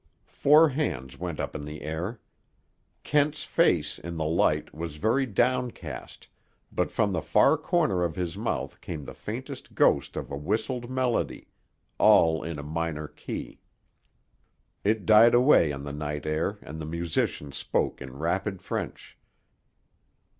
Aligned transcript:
Four 0.25 0.69
hands 0.69 1.19
went 1.19 1.39
up 1.39 1.55
in 1.55 1.63
the 1.63 1.83
air. 1.83 2.19
Kent's 3.03 3.43
face, 3.43 3.99
in 3.99 4.17
the 4.17 4.25
light, 4.25 4.73
was 4.73 4.95
very 4.97 5.27
downcast, 5.27 6.27
but 6.71 6.89
from 6.89 7.13
the 7.13 7.21
far 7.21 7.55
corner 7.55 8.03
of 8.03 8.15
his 8.15 8.35
mouth 8.35 8.81
came 8.81 9.05
the 9.05 9.13
faintest 9.13 9.75
ghost 9.75 10.15
of 10.15 10.31
a 10.31 10.35
whistled 10.35 10.89
melody—all 10.89 12.41
in 12.41 12.57
a 12.57 12.63
minor 12.63 13.07
key. 13.09 13.59
It 14.83 15.05
died 15.05 15.35
away 15.35 15.71
on 15.71 15.83
the 15.83 15.93
night 15.93 16.25
air 16.25 16.57
and 16.63 16.81
the 16.81 16.87
musician 16.89 17.51
spoke 17.51 18.01
in 18.01 18.17
rapid 18.17 18.59
French. 18.59 19.19